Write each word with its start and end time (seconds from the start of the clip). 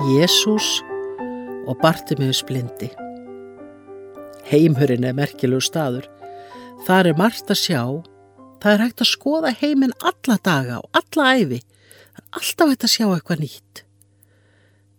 Jésús 0.00 0.80
og 1.68 1.76
Bartimeus 1.82 2.40
blindi. 2.48 2.88
Heimhurinn 4.48 5.04
er 5.04 5.12
merkilegu 5.12 5.60
staður. 5.60 6.06
Það 6.86 7.10
er 7.10 7.18
margt 7.18 7.52
að 7.52 7.60
sjá. 7.60 7.82
Það 8.62 8.72
er 8.72 8.84
hægt 8.86 9.04
að 9.04 9.10
skoða 9.10 9.52
heiminn 9.60 9.92
alla 10.00 10.38
daga 10.40 10.78
og 10.80 10.88
alla 10.96 11.26
æfi. 11.36 11.60
Það 11.60 12.22
er 12.22 12.40
alltaf 12.40 12.72
hægt 12.72 12.88
að 12.88 12.94
sjá 12.94 13.06
eitthvað 13.10 13.44
nýtt. 13.44 13.84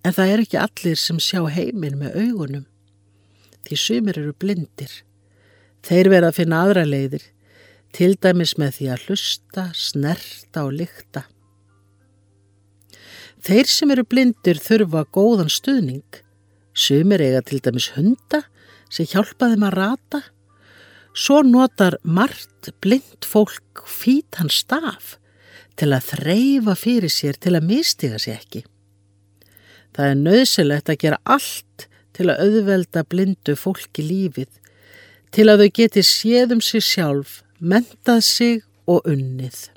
En 0.06 0.18
það 0.20 0.36
er 0.36 0.46
ekki 0.46 0.62
allir 0.68 1.02
sem 1.02 1.24
sjá 1.26 1.42
heiminn 1.50 1.98
með 1.98 2.22
augunum. 2.22 2.70
Því 3.66 3.82
sumir 3.82 4.22
eru 4.22 4.38
blindir. 4.38 5.02
Þeir 5.82 6.14
verða 6.14 6.30
að 6.30 6.42
finna 6.44 6.62
aðra 6.62 6.86
leiðir, 6.86 7.26
til 7.90 8.14
dæmis 8.22 8.54
með 8.62 8.78
því 8.78 8.94
að 8.94 9.06
hlusta, 9.08 9.70
snerta 9.74 10.68
og 10.70 10.78
lykta. 10.78 11.26
Þeir 13.42 13.70
sem 13.70 13.92
eru 13.94 14.04
blindir 14.06 14.60
þurfa 14.62 15.06
góðan 15.16 15.50
stuðning. 15.50 16.06
Sumir 16.78 17.24
eiga 17.26 17.42
til 17.42 17.58
dæmis 17.64 17.90
hunda 17.96 18.44
sem 18.92 19.08
hjálpa 19.10 19.50
þeim 19.50 19.66
að 19.66 19.78
rata. 19.80 20.22
Svo 21.18 21.42
notar 21.44 21.98
margt 22.04 22.70
blind 22.84 23.26
fólk 23.26 23.82
fítan 23.90 24.52
staf 24.54 25.18
til 25.80 25.90
að 25.96 26.12
þreyfa 26.12 26.76
fyrir 26.78 27.12
sér 27.12 27.40
til 27.42 27.56
að 27.58 27.68
mistiga 27.72 28.20
sér 28.22 28.38
ekki. 28.38 28.62
Það 29.92 30.12
er 30.12 30.20
nöðsilegt 30.22 30.92
að 30.92 31.02
gera 31.02 31.20
allt 31.26 31.88
til 32.16 32.28
að 32.30 32.44
auðvelda 32.46 33.04
blindu 33.10 33.56
fólki 33.58 34.06
lífið, 34.06 34.52
til 35.32 35.48
að 35.50 35.64
þau 35.64 35.72
geti 35.80 36.04
séð 36.06 36.56
um 36.58 36.62
sig 36.64 36.84
sjálf, 36.84 37.40
mentað 37.60 38.22
sig 38.28 38.62
og 38.86 39.08
unnið. 39.08 39.72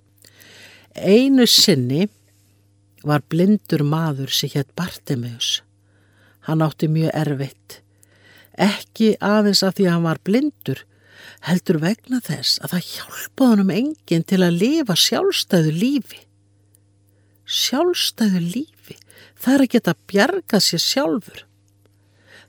Einu 0.95 1.47
sinni 1.51 2.09
var 3.05 3.25
blindur 3.29 3.85
maður 3.87 4.33
sem 4.33 4.53
hétt 4.55 4.73
Bartimeus. 4.77 5.61
Hann 6.49 6.65
átti 6.65 6.89
mjög 6.89 7.15
erfitt. 7.15 7.81
Ekki 8.61 9.15
aðeins 9.25 9.65
af 9.67 9.77
því 9.77 9.89
að 9.89 9.97
hann 9.97 10.07
var 10.09 10.21
blindur, 10.27 10.85
heldur 11.45 11.81
vegna 11.83 12.21
þess 12.25 12.61
að 12.63 12.77
það 12.77 12.91
hjálpaði 12.91 13.51
hann 13.51 13.65
um 13.65 13.73
enginn 13.79 14.29
til 14.29 14.43
að 14.45 14.61
lifa 14.61 14.97
sjálfstæðu 14.99 15.73
lífi. 15.75 16.21
Sjálfstæðu 17.45 18.45
lífi, 18.45 18.97
það 19.37 19.57
er 19.57 19.65
að 19.65 19.73
geta 19.75 19.97
bjargað 20.13 20.65
sér 20.69 20.85
sjálfur. 20.85 21.45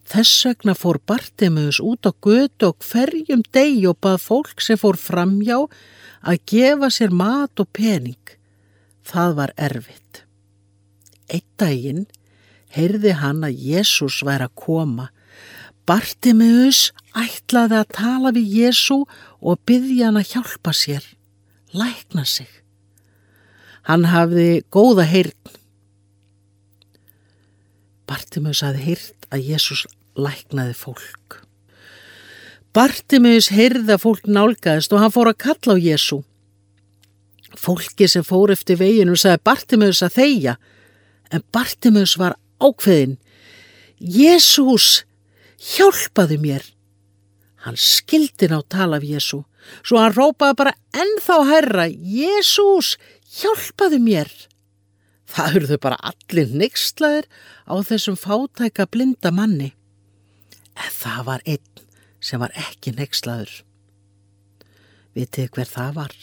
Þess 0.06 0.46
vegna 0.46 0.76
fór 0.78 1.00
Bartimeus 1.02 1.80
út 1.82 2.06
á 2.06 2.14
götu 2.14 2.70
og 2.70 2.86
hverjum 2.86 3.42
deg 3.56 3.88
og 3.90 3.98
bað 4.06 4.20
fólk 4.22 4.62
sem 4.62 4.78
fór 4.78 5.00
framjá 5.02 5.64
að 6.22 6.44
gefa 6.52 6.92
sér 6.94 7.14
mat 7.14 7.58
og 7.62 7.72
pening. 7.74 8.22
Það 9.06 9.34
var 9.40 9.54
erfitt. 9.58 10.15
Eitt 11.32 11.48
daginn 11.60 12.06
heyrði 12.76 13.16
hann 13.22 13.44
að 13.48 13.62
Jésús 13.72 14.22
væri 14.26 14.48
að 14.48 14.56
koma. 14.60 15.10
Bartimeus 15.86 16.90
ætlaði 17.16 17.80
að 17.82 17.92
tala 17.94 18.34
við 18.36 18.54
Jésú 18.60 19.04
og 19.40 19.62
byggja 19.70 20.10
hann 20.10 20.20
að 20.22 20.32
hjálpa 20.34 20.74
sér, 20.74 21.06
lækna 21.74 22.26
sig. 22.26 22.50
Hann 23.86 24.08
hafði 24.10 24.64
góða 24.74 25.06
heyrn. 25.06 25.56
Bartimeus 28.10 28.64
hafði 28.66 28.86
heyrt 28.90 29.30
að 29.34 29.50
Jésús 29.52 29.86
læknaði 30.18 30.74
fólk. 30.78 31.42
Bartimeus 32.76 33.52
heyrði 33.54 33.94
að 33.96 34.02
fólk 34.04 34.26
nálgæðist 34.28 34.94
og 34.94 35.04
hann 35.04 35.14
fór 35.14 35.30
að 35.32 35.42
kalla 35.46 35.78
á 35.78 35.80
Jésú. 35.80 36.24
Fólki 37.56 38.10
sem 38.12 38.26
fór 38.26 38.52
eftir 38.52 38.82
veginu 38.82 39.16
sagði 39.16 39.46
Bartimeus 39.48 40.02
að 40.04 40.18
þeia 40.18 40.56
en 41.32 41.44
Bartimeus 41.54 42.16
var 42.20 42.38
ákveðin. 42.62 43.18
Jésús, 44.00 45.06
hjálpaðu 45.60 46.40
mér. 46.42 46.66
Hann 47.66 47.78
skildi 47.80 48.50
ná 48.52 48.60
tala 48.70 49.00
af 49.00 49.06
Jésú, 49.08 49.42
svo 49.82 50.02
hann 50.02 50.14
rópaði 50.14 50.58
bara 50.60 50.76
ennþá 50.94 51.38
herra, 51.50 51.88
Jésús, 51.90 52.96
hjálpaðu 53.40 54.02
mér. 54.04 54.30
Það 55.26 55.58
eruðu 55.60 55.80
bara 55.82 55.98
allir 56.06 56.52
nextlaðir 56.54 57.26
á 57.66 57.74
þessum 57.82 58.18
fátæka 58.20 58.86
blinda 58.86 59.32
manni. 59.34 59.74
En 60.76 60.92
það 60.94 61.24
var 61.26 61.46
einn 61.48 61.86
sem 62.22 62.42
var 62.42 62.54
ekki 62.58 62.94
nextlaður. 62.96 63.64
Vitið 65.16 65.50
hver 65.56 65.70
það 65.72 65.92
var? 65.96 66.14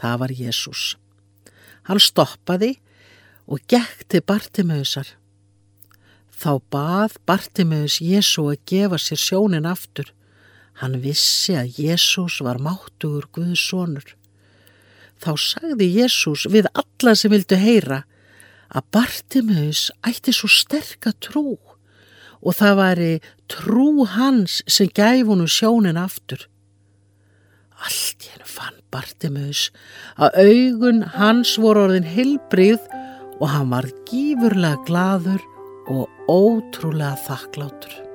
Það 0.00 0.18
var 0.22 0.34
Jésús. 0.40 0.82
Hann 1.86 2.00
stoppaði 2.02 2.76
og 3.46 3.62
gekk 3.70 4.06
til 4.10 4.24
Bartimeusar. 4.26 5.08
Þá 6.36 6.60
bað 6.70 7.16
Bartimeus 7.26 8.00
Jésu 8.02 8.44
að 8.50 8.60
gefa 8.68 8.98
sér 9.00 9.20
sjónin 9.22 9.68
aftur. 9.68 10.10
Hann 10.82 10.98
vissi 11.00 11.54
að 11.56 11.78
Jésús 11.80 12.42
var 12.44 12.60
máttugur 12.60 13.24
Guðssonur. 13.32 14.10
Þá 15.16 15.32
sagði 15.40 15.88
Jésús 16.02 16.44
við 16.52 16.68
alla 16.76 17.14
sem 17.16 17.32
vildu 17.32 17.56
heyra 17.56 18.02
að 18.68 18.90
Bartimeus 18.92 19.86
ætti 20.04 20.34
svo 20.34 20.50
sterka 20.52 21.14
trú 21.22 21.56
og 22.46 22.52
það 22.58 22.76
væri 22.82 23.12
trú 23.48 24.04
hans 24.10 24.60
sem 24.68 24.90
gæf 24.92 25.24
honu 25.30 25.48
sjónin 25.48 25.96
aftur. 25.96 26.44
Allt 27.80 28.28
hennu 28.28 28.44
fann 28.48 28.76
Bartimeus 28.92 29.70
að 30.20 30.36
augun 30.44 31.02
hans 31.16 31.56
voru 31.60 31.86
orðin 31.86 32.12
hilbrið 32.12 32.84
og 33.40 33.48
hann 33.52 33.70
var 33.74 33.88
gífurlega 34.08 34.80
gladur 34.88 35.42
og 35.92 36.08
ótrúlega 36.30 37.14
þakklátur. 37.26 38.05